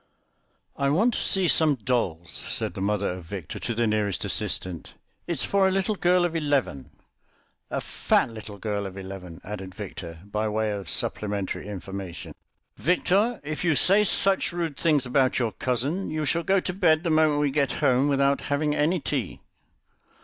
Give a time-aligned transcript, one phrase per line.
[0.77, 4.95] "I want to see some dolls," said the mother of Victor to the nearest assistant;
[5.27, 6.89] "it's for a little girl of eleven."
[7.69, 12.33] "A fat little girl of eleven," added Victor by way of supplementary information.
[12.77, 17.03] "Victor, if you say such rude things about your cousin, you shall go to bed
[17.03, 19.39] the moment we get home, without having any tea."